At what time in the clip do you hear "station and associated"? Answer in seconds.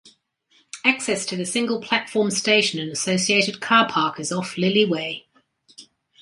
2.31-3.59